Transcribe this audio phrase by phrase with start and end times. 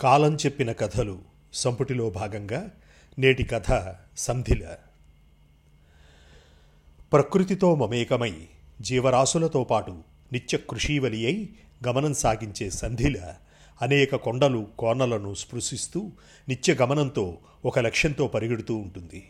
[0.00, 1.18] కాలం చెప్పిన కథలు
[1.54, 2.70] సంపుటిలో భాగంగా
[3.18, 4.76] నేటి కథ సంధిల.
[7.12, 8.32] ప్రకృతితో మమేకమై
[8.80, 9.98] జీవరాశులతో పాటు
[10.32, 11.48] నిత్య కృషీవలి అయి
[11.86, 13.34] గమనం సాగించే సంధిల
[13.82, 16.10] అనేక కొండలు కోనలను స్పృశిస్తూ
[16.48, 19.28] నిత్య గమనంతో ఒక లక్ష్యంతో పరిగెడుతూ ఉంటుంది.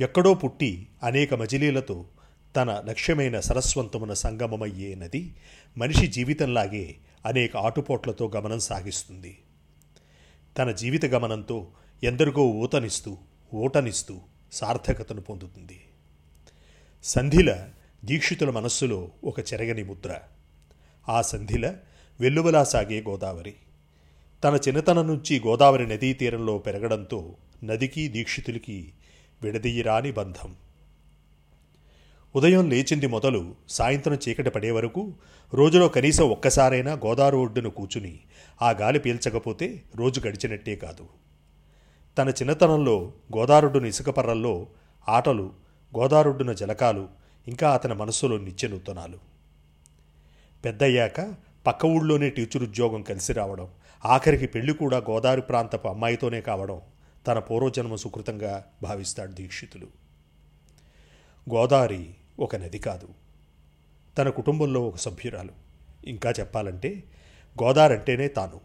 [0.00, 2.04] ఎక్కడో పుట్టి అనేక మజిలీలతో
[2.56, 5.34] తన లక్ష్యమైన సరస్వంతమున సంగమమయ్యే నది
[5.78, 6.94] మనిషి జీవితంలాగే
[7.26, 9.38] అనేక ఆటుపోట్లతో గమనం సాగిస్తుంది.
[10.58, 11.66] తన జీవిత గమనంతో
[12.02, 13.18] ఎందరికో ఊతనిస్తూ
[13.54, 14.20] ఊటనిస్తూ
[14.52, 15.80] సార్థకతను పొందుతుంది.
[17.04, 17.68] సంధిల
[18.04, 20.20] దీక్షితుల మనస్సులో ఒక చెరగని ముద్ర.
[21.08, 21.76] ఆ సంధిల
[22.20, 23.54] వెల్లువలా సాగే గోదావరి.
[24.44, 28.92] తన చిన్నతనం నుంచి గోదావరి నదీ తీరంలో పెరగడంతో నదికి దీక్షితులకి
[29.42, 30.56] విడదీయరాని బంధం.
[32.34, 35.14] ఉదయం లేచింది మొదలు సాయంత్రం చీకటి పడే వరకు
[35.54, 38.20] రోజులో కనీసం ఒక్కసారైనా గోదావరి ఒడ్డున కూచుని
[38.62, 41.08] ఆ గాలి పీల్చకపోతే రోజు గడిచినట్టే కాదు.
[42.18, 44.66] తన చిన్నతనంలో గోదారుడును ఇసుకపర్రల్లో
[45.08, 45.52] ఆటలు
[45.98, 47.08] గోదారుడున జలకాలు
[47.48, 49.18] ఇంకా అతని మనస్సులో నిత్య నూతనాలు
[50.64, 51.34] పెద్దయ్యాక
[51.66, 53.68] పక్క ఊళ్ళోనే టీచర్ ఉద్యోగం కలిసి రావడం
[54.04, 56.80] ఆఖరికి పెళ్ళి కూడా గోదావరి ప్రాంతపు అమ్మాయితోనే కావడం
[57.26, 59.86] తన పూర్వజన్మ సుకృతంగా భావిస్తాడు దీక్షితులు.
[61.50, 63.08] గోదావరి ఒక నది కాదు.
[64.18, 65.50] తన కుటుంబంలో ఒక సభ్యురాలు.
[66.04, 67.04] ఇంకా చెప్పాలంటే
[67.62, 68.60] గోదావరి అంటేనే తాను.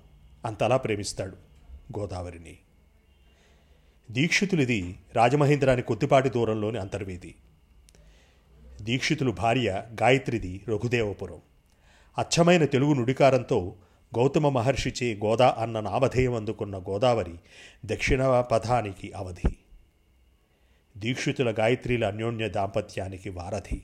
[0.45, 1.37] అంతలా ప్రేమిస్తాడు
[1.99, 2.57] గోదావరిని.
[4.11, 7.35] దీక్షితులిది రాజమహేంద్రాని కొద్దిపాటి దూరంలోని అంతర్వేది.
[8.81, 11.41] దీక్షితులు భార్య గాయత్రిది రఘుదేవపురం.
[12.17, 13.75] అచ్చమైన తెలుగు నుడికారంతో
[14.17, 17.35] గౌతమ మహర్షిచే గోదా అన్న నామధేయం అందుకున్న గోదావరి
[17.85, 19.55] దక్షిణ పథానికి అవధి.
[20.99, 23.81] దీక్షితుల గాయత్రిల అన్యోన్య దాంపత్యానికి వారధి.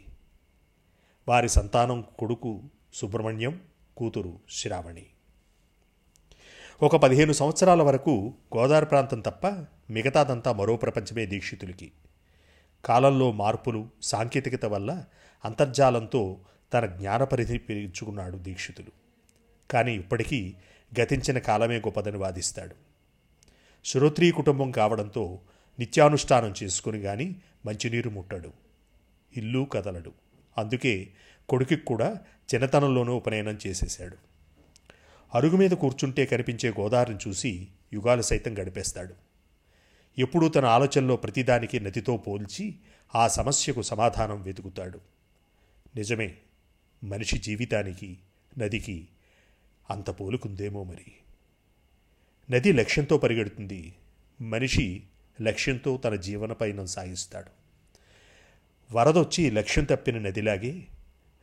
[1.27, 2.63] వారి సంతానం కొడుకు
[2.93, 3.61] సుబ్రహ్మణ్యం
[3.97, 5.05] కూతురు శ్రావణి.
[6.81, 9.47] ఒక పదిహేను సంవత్సరాల వరకు గోదావరి ప్రాంతం తప్ప
[9.89, 11.91] మిగతాదంతా మరో ప్రపంచమే దీక్షితులకి.
[12.85, 15.05] కాలంలో మార్పులు సాంకేతికత వల్ల
[15.45, 16.39] అంతర్జాలంతో
[16.73, 18.91] తన జ్ఞానపరిధి పెంచుకున్నాడు దీక్షితులు.
[19.71, 20.55] కానీ ఇప్పటికీ
[20.99, 22.75] గతించిన కాలమే గొప్పదని వాదిస్తాడు.
[23.85, 25.39] శ్రోత్రీ కుటుంబం కావడంతో
[25.79, 28.53] నిత్యానుష్ఠానం చేసుకుని కానీ మంచినీరు ముట్టడు.
[29.37, 30.11] ఇల్లు కదలడు.
[30.57, 31.07] అందుకే
[31.49, 32.19] కొడుకు కూడా
[32.55, 34.17] చిన్నతనంలోనూ ఉపనయనం చేసేశాడు.
[35.35, 39.13] అరుగు మీద కూర్చుంటే కనిపించే గోదావరిని చూసి యుగాలు సైతం గడిపేస్తాడు.
[40.17, 42.75] ఎప్పుడూ తన ఆలోచనలో ప్రతిదానికి నదితో పోల్చి
[43.15, 44.99] ఆ సమస్యకు సమాధానం వెతుకుతాడు.
[45.95, 46.35] నిజమే
[47.03, 48.17] మనిషి జీవితానికి
[48.57, 49.07] నదికి
[49.89, 51.05] అంత పోలుకుందేమో మరి.
[52.51, 53.93] నది లక్ష్యంతో పరిగెడుతుంది.
[54.41, 55.03] మనిషి
[55.41, 57.51] లక్ష్యంతో తన జీవన పయనం సాగిస్తాడు.
[58.93, 60.87] వరదొచ్చి లక్ష్యం తప్పిన నదిలాగే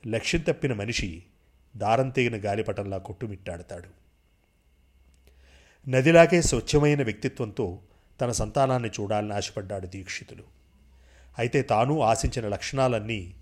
[0.07, 1.23] లక్ష్యం తప్పిన మనిషి
[1.77, 3.89] దారం తెగిన గాలిపటంలా కొట్టుమిట్టాడతాడు.
[5.89, 7.81] నదిలాగే స్వచ్ఛమైన వ్యక్తిత్వంతో
[8.21, 10.43] తన సంతానాన్ని చూడాలని ఆశపడ్డాడు దీక్షితులు
[11.39, 13.35] అయితే తాను ఆశించిన లక్షణాలన్నీ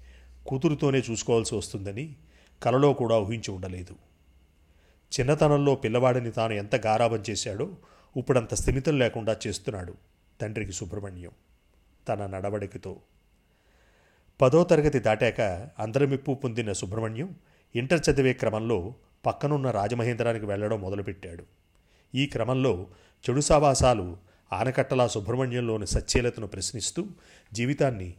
[0.46, 2.16] కూతురుతోనే చూసుకోవాల్సి వస్తుందని
[2.62, 3.96] కలలో కూడా ఊహించి ఉండలేదు.
[5.20, 7.76] చిన్నతనంలో పిల్లవాడిని తాను ఎంత గారాబం చేశాడో
[8.16, 10.09] ఇప్పుడంత స్థిమితం లేకుండా చేస్తున్నాడు.
[10.40, 11.30] తండ్రికి సుబ్రహ్మణ్యం
[12.08, 12.96] తన నడవడికతో.
[14.40, 15.40] పదో తరగతి దాటాక
[15.78, 17.36] అందరమిప్పు పొందిన సుబ్రహ్మణ్యం
[17.76, 18.94] ఇంటర్ చదివే క్రమంలో
[19.26, 21.44] పక్కనున్న రాజమహేంద్రానికి వెళ్ళడం మొదలుపెట్టాడు.
[22.14, 22.86] ఈ క్రమంలో
[23.30, 24.16] చెడు సావాసాలు
[24.52, 27.06] ఆనకట్టలా సుబ్రహ్మణ్యంలోని సచ్చేలతను ప్రశ్నిస్తూ
[27.52, 28.14] జీవితాన్ని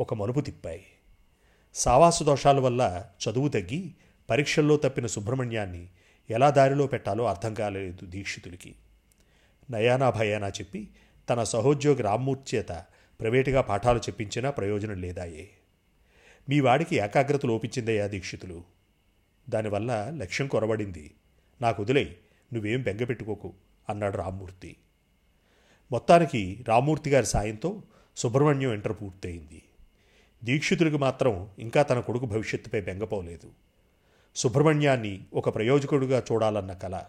[0.00, 0.84] ఒక మలుపు తిప్పాయి.
[1.74, 3.94] సావాసు దోషాల వల్ల చదువు తగ్గి
[4.30, 5.88] పరీక్షల్లో తప్పిన సుబ్రహ్మణ్యాన్ని
[6.30, 8.74] ఎలా దారిలో పెట్టాలో అర్థం కాలేదు దీక్షితులకి
[9.70, 10.88] నయానా భయానా చెప్పి
[11.28, 12.84] తన సహోద్యోగి రామ్మూర్తి చేత
[13.20, 15.50] ప్రైవేటుగా పాఠాలు చెప్పించినా ప్రయోజనం లేదాయే.
[16.48, 18.64] మీ వాడికి ఏకాగ్రత లోపించిందయ్యా దీక్షితులు.
[19.50, 21.10] దానివల్ల లక్ష్యం కొరబడింది.
[21.60, 22.16] నాకు వదిలే
[22.52, 23.52] నువ్వేం బెంగపెట్టుకోకు
[23.88, 24.76] అన్నాడు రామ్మూర్తి.
[25.90, 27.82] మొత్తానికి రామ్మూర్తి గారి సాయంతో
[28.16, 29.62] సుబ్రహ్మణ్యం ఇంటర్ పూర్తయింది.
[30.44, 33.50] దీక్షితుడికి మాత్రం ఇంకా తన కొడుకు భవిష్యత్తుపై బెంగపోలేదు
[34.34, 37.02] సుబ్రహ్మణ్యాన్ని ఒక ప్రయోజకుడిగా చూడాలన్న కళ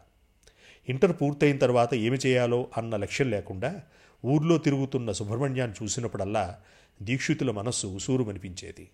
[0.89, 3.81] ఇంటర్ పూర్తయిన తర్వాత ఏమి చేయాలో అన్న లక్ష్యం లేకుండా
[4.25, 6.61] ఊర్లో తిరుగుతున్న సుబ్రహ్మణ్యాన్ని చూసినప్పుడల్లా
[7.01, 8.89] దీక్షితుల మనస్సు ఉసూరుమనిపించేది.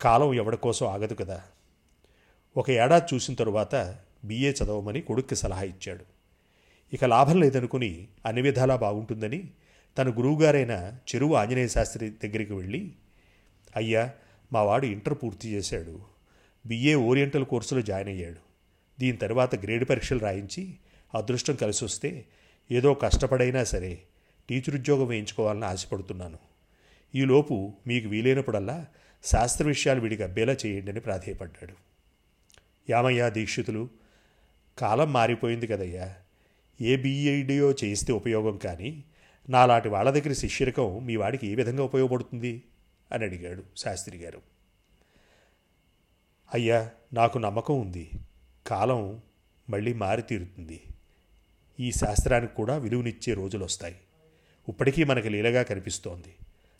[0.00, 1.42] కాలం ఎవడి కోసం ఆగదు కదా.
[2.56, 6.04] ఒక ఏడాది చూసిన తరువాత బీఏ చదవమని కొడుక్కి సలహా ఇచ్చాడు.
[6.92, 9.50] ఇక లాభం లేదనుకుని అన్ని విధాలా బాగుంటుందని
[9.98, 10.70] తన గురువుగారైన
[11.14, 12.92] చెరువు ఆంజనేయ శాస్త్రి దగ్గరికి వెళ్ళి
[13.76, 14.12] అయ్యా
[14.52, 16.00] మా వాడు ఇంటర్ పూర్తి చేశాడు.
[16.66, 18.36] బిఏ ఓరియంటల్ కోర్సులో జాయిన్ అయ్యాడు.
[19.00, 20.74] దీని తర్వాత గ్రేడ్ పరీక్షలు రాయించి
[21.14, 22.26] అదృష్టం కలిసి వస్తే
[22.72, 24.02] ఏదో కష్టపడైనా సరే
[24.48, 26.38] టీచర్ ఉద్యోగం వేయించుకోవాలని ఆశపడుతున్నాను.
[27.14, 28.86] ఈలోపు మీకు వీలైనప్పుడల్లా
[29.24, 31.74] శాస్త్ర విషయాలు విడిగా అబ్బేలా చేయండి అని ప్రాధేయపడ్డాడు.
[32.90, 33.88] యామయ్య దీక్షితులు
[34.78, 36.14] కాలం మారిపోయింది కదయ్యా.
[36.80, 39.04] ఏ బీఈడియో చేయిస్తే ఉపయోగం కానీ
[39.48, 42.62] నాలాంటి వాళ్ళ దగ్గర శిష్యరకం మీ వాడికి ఏ విధంగా ఉపయోగపడుతుంది?
[43.12, 44.40] అని అడిగాడు శాస్త్రి గారు.
[46.54, 48.10] అయ్యా నాకు నమ్మకం ఉంది.
[48.66, 49.22] కాలం
[49.70, 50.80] మళ్ళీ మారి తీరుతుంది
[51.80, 53.96] ఈ శాస్త్రానికి కూడా విలువనిచ్చే రోజులు వస్తాయి
[54.68, 56.36] ఇప్పటికీ మనకి లీలగా కనిపిస్తోంది.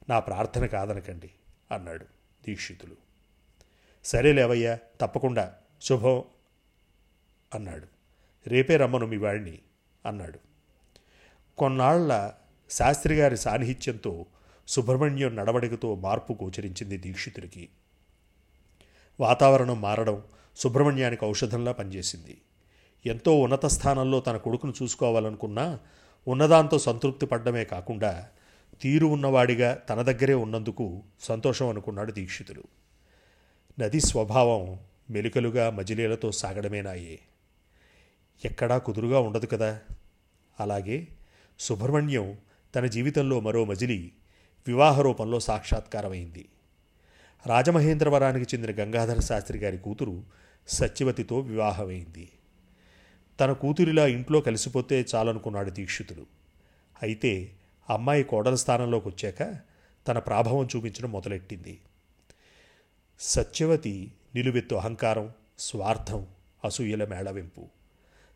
[0.08, 1.30] నా ప్రార్థన కాదనకండి
[1.72, 2.06] అన్నాడు
[2.46, 2.96] దీక్షితులు.
[4.04, 5.54] సరే లేవయ్యా తప్పకుండా.
[5.82, 6.24] శుభం
[7.54, 7.86] అన్నాడు.
[8.46, 9.58] రేపే రమ్మను మీ వాడిని
[10.06, 10.38] అన్నాడు.
[11.58, 12.32] కొన్నాళ్ళ
[12.70, 14.26] శాస్త్రి గారి సాన్నిహిత్యంతో
[14.68, 17.68] సుబ్రహ్మణ్యం నడవడికతో మార్పు గోచరించింది దీక్షితుడికి.
[19.20, 20.22] వాతావరణం మారడం
[20.56, 22.40] సుబ్రహ్మణ్యానికి ఔషధంలా పనిచేసింది.
[23.06, 25.78] ఎంతో ఉన్నత స్థానంలో తన కొడుకును చూసుకోవాలనుకున్నా
[26.28, 28.28] ఉన్నదాంతో సంతృప్తి పడ్డమే కాకుండా
[28.80, 32.62] తీరు ఉన్నవాడిగా తన దగ్గరే ఉన్నందుకు సంతోషం అనుకున్నాడు దీక్షితుడు.
[33.80, 34.78] నది స్వభావం
[35.10, 37.18] మెలికలుగా మజిలీలతో సాగడమేనాయే.
[38.44, 39.80] ఎక్కడా కుదురుగా ఉండదు కదా.
[40.60, 41.06] అలాగే
[41.58, 42.38] సుబ్రహ్మణ్యం
[42.74, 44.12] తన జీవితంలో మరో మజిలి
[44.66, 46.48] వివాహ రూపంలో సాక్షాత్కారమైంది.
[47.46, 50.22] రాజమహేంద్రవరానికి చెందిన గంగాధర శాస్త్రి గారి కూతురు
[50.68, 52.28] సత్యవతితో వివాహమైంది.
[53.40, 56.26] తన కూతురిలా ఇంట్లో కలిసిపోతే చాలనుకున్నాడు దీక్షితుడు.
[57.02, 57.52] అయితే
[57.90, 59.58] అమ్మాయి కోడల స్థానంలోకి వచ్చాక
[60.08, 61.78] తన ప్రాభవం చూపించడం మొదలెట్టింది.
[63.20, 66.26] సత్యవతి నిలువెత్తు అహంకారం స్వార్థం
[66.64, 67.68] అసూయల మేళవింపు.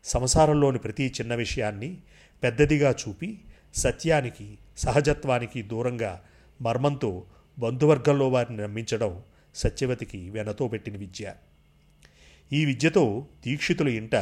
[0.03, 1.97] సంసారంలోని ప్రతి చిన్న విషయాన్ని
[2.43, 3.41] పెద్దదిగా చూపి
[3.73, 6.23] సత్యానికి సహజత్వానికి దూరంగా
[6.61, 7.23] మర్మంతో
[7.59, 9.23] బంధువర్గంలో వారిని నమ్మించడం
[9.55, 11.33] సత్యవతికి వెనతో పెట్టిన విద్య.
[12.53, 14.15] ఈ విద్యతో దీక్షితుల ఇంట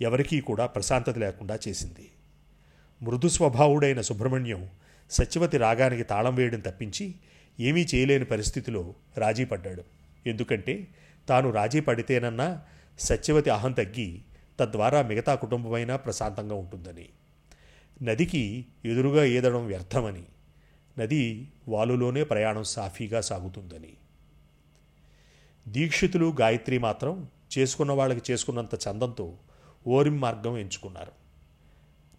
[0.00, 2.10] ఎవరికీ కూడా ప్రశాంతత లేకుండా చేసింది.
[3.02, 4.68] మృదు స్వభావుడైన సుబ్రహ్మణ్యం
[5.10, 7.14] సత్యవతి రాగానికి తాళం వేయడం తప్పించి
[7.60, 9.84] ఏమీ చేయలేని పరిస్థితిలో రాజీ పడ్డాడు.
[10.26, 10.88] ఎందుకంటే
[11.28, 12.62] తాను రాజీ పడితేనన్నా
[12.98, 14.20] సత్యవతి అహం తగ్గి
[14.60, 17.08] తద్వారా మిగతా కుటుంబమైనా ప్రశాంతంగా ఉంటుందని.
[18.02, 20.22] నదికి ఎదురుగా ఈదడం వ్యర్థమని.
[20.98, 23.94] నది వాలులోనే ప్రయాణం సాఫీగా సాగుతుందని.
[25.68, 27.28] దీక్షితులు గాయత్రి మాత్రం
[27.58, 29.34] చేసుకున్న వాళ్ళకి చేసుకున్నంత చందంతో
[29.88, 31.12] ఓరిం మార్గం ఎంచుకున్నారు.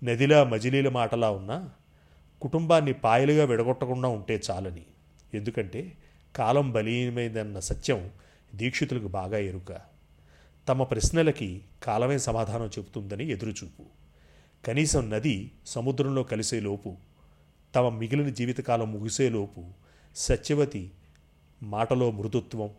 [0.05, 1.69] నదిలా మజిలీల మాటలా ఉన్నా
[2.41, 4.85] కుటుంబాన్ని పాయలుగా విడగొట్టకుండా ఉంటే చాలని.
[5.33, 5.93] ఎందుకంటే
[6.35, 8.09] కాలం బలీయమైందన్న సత్యం
[8.55, 9.77] దీక్షితులకు బాగా ఎరుక.
[10.67, 13.83] తమ ప్రశ్నలకి కాలమే సమాధానం చెబుతుందని ఎదురుచూపు.
[14.65, 16.95] కనీసం నది సముద్రంలో కలిసేలోపు
[17.75, 19.65] తమ మిగిలిన జీవితకాలం ముగిసేలోపు
[20.15, 20.91] సత్యవతి
[21.63, 22.69] మాటలో మృదుత్వం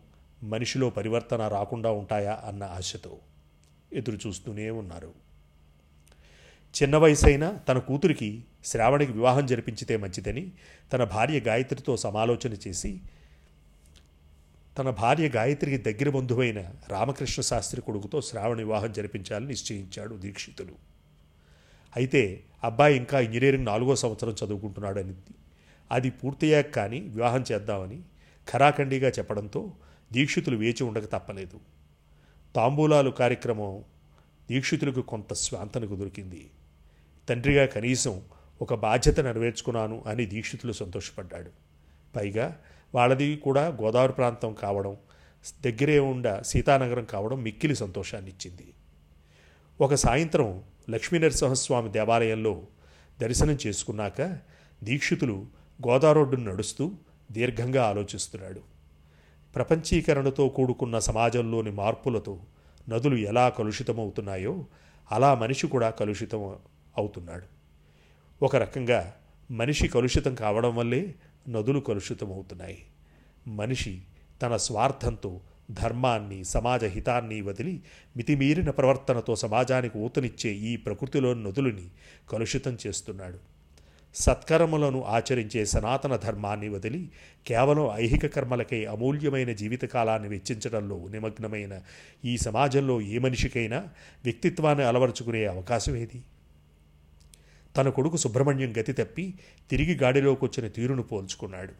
[0.43, 3.17] మనిషిలో పరివర్తన రాకుండా ఉంటాయా అన్న ఆశతో.
[3.93, 5.13] ఎదురు చూస్తూనే ఉన్నారు.
[6.75, 10.51] చిన్న వయసైనా తన కూతురికి శ్రావణికి వివాహం జరిపించితే మంచిదని
[10.93, 13.01] తన భార్య గాయత్రితో సమాలోచన చేసి
[14.77, 20.75] తన భార్య గాయత్రికి దగ్గర బంధువైన రామకృష్ణ శాస్త్రి కొడుకుతో శ్రావణ వివాహం జరిపించాలని నిశ్చయించాడు దీక్షితులు.
[21.95, 25.15] అయితే అబ్బాయి ఇంకా ఇంజనీరింగ్ నాలుగో సంవత్సరం చదువుకుంటున్నాడని
[25.91, 28.01] అది పూర్తయ్యాక కానీ వివాహం చేద్దామని
[28.51, 29.73] ఖరాఖండిగా చెప్పడంతో
[30.13, 31.59] దీక్షితులు వేచి ఉండక తప్పలేదు.
[32.55, 33.83] తాంబూలాలు కార్యక్రమం
[34.49, 36.49] దీక్షితులకు కొంత స్వాంతనకు దొరికింది.
[37.29, 38.21] తండ్రిగా కనీసం
[38.61, 41.51] ఒక బాధ్యత నెరవేర్చుకున్నాను అని దీక్షితులు సంతోషపడ్డాడు.
[42.15, 42.57] పైగా
[42.95, 44.97] వాళ్ళది కూడా గోదావరి ప్రాంతం కావడం
[45.61, 48.73] దగ్గరే ఉండ సీతానగరం కావడం మిక్కిలి సంతోషాన్నిచ్చింది.
[49.81, 52.63] ఒక సాయంత్రం లక్ష్మీనరసింహస్వామి దేవాలయంలో
[53.21, 54.21] దర్శనం చేసుకున్నాక
[54.83, 55.45] దీక్షితులు
[55.87, 56.91] గోదారోడ్డును నడుస్తూ
[57.31, 58.61] దీర్ఘంగా ఆలోచిస్తున్నాడు.
[59.55, 62.39] ప్రపంచీకరణతో కూడుకున్న సమాజంలోని మార్పులతో
[62.89, 64.65] నదులు ఎలా కలుషితమవుతున్నాయో
[65.11, 66.55] అలా మనిషి కూడా కలుషితం
[66.97, 67.45] అవుతున్నాడు.
[68.45, 69.13] ఒక రకంగా
[69.51, 71.15] మనిషి కలుషితం కావడం వల్లే
[71.49, 72.77] నదులు కలుషితమవుతున్నాయి.
[73.47, 74.01] మనిషి
[74.41, 75.39] తన స్వార్థంతో
[75.71, 77.83] ధర్మాన్ని సమాజ హితాన్ని వదిలి
[78.17, 81.87] మితిమీరిన ప్రవర్తనతో సమాజానికి ఊతనిచ్చే ఈ ప్రకృతిలోని నదులని
[82.29, 83.39] కలుషితం చేస్తున్నాడు.
[84.15, 87.09] సత్కర్మలను ఆచరించే సనాతన ధర్మాన్ని వదిలి
[87.47, 91.81] కేవలం ఐహిక కర్మలకై అమూల్యమైన జీవితకాలాన్ని వెచ్చించడంలో నిమగ్నమైన
[92.25, 93.77] ఈ సమాజంలో ఏ మనిషికైనా
[94.23, 96.21] వ్యక్తిత్వాన్ని అలవరుచుకునే అవకాశం ఏది?
[97.77, 99.33] తన కొడుకు సుబ్రహ్మణ్యం గతి తప్పి
[99.69, 101.73] తిరిగి గాడిలోకొచ్చిన తీరును పోల్చుకున్నాడు.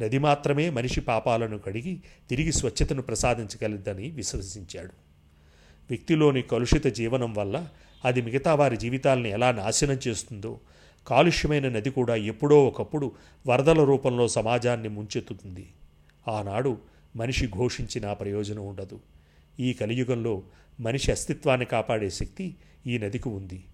[0.00, 4.92] నది మాత్రమే మనిషి పాపాలను కడిగి తిరిగి స్వచ్ఛతను ప్రసాదించగలదని విశ్వసించాడు.
[5.90, 7.68] వ్యక్తిలోని కలుషిత జీవనం వల్ల
[8.04, 10.60] అది మిగతా వారి జీవితాలను ఎలా నాశనం చేస్తుందో
[11.06, 13.12] కాలుష్యమైన నది కూడా ఎప్పుడో ఒకప్పుడు
[13.46, 15.72] వరదల రూపంలో సమాజాన్ని ముంచెత్తుతుంది.
[16.28, 16.78] ఆనాడు
[17.16, 19.00] మనిషి ఘోషించిన ప్రయోజనం ఉండదు.
[19.60, 20.42] ఈ కలియుగంలో
[20.80, 22.54] మనిషి అస్తిత్వాన్ని కాపాడే శక్తి
[22.86, 23.64] ఈ నదికి ఉంది.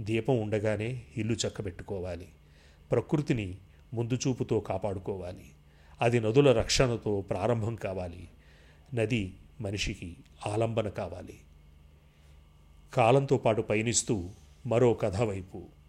[0.00, 2.28] దీపం ఉండగానే ఇల్లు చక్కబెట్టుకోవాలి.
[2.90, 3.56] ప్రకృతిని
[3.94, 5.44] ముందు చూపుతో కాపాడుకోవాలి.
[6.00, 8.28] అది నదుల రక్షణతో ప్రారంభం కావాలి.
[8.94, 11.38] నది మనిషికి ఆలంబన కావాలి.
[12.94, 14.28] కాలంతో పాటు పయనిస్తూ
[14.66, 15.81] మరో కథ వైపు.